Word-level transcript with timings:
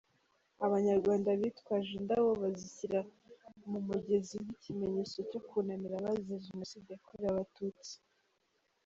Abanyarwanda 0.65 1.29
bitwaje 1.41 1.91
indabo 1.99 2.29
bazishyira 2.41 2.99
mu 3.69 3.79
mugezi 3.87 4.35
nk'ikimenyetso 4.43 5.17
cyo 5.29 5.39
kunamira 5.47 5.95
abazize 5.97 6.43
Jenoside 6.47 6.87
yakorewe 6.91 7.29
Abatutsi. 7.33 7.95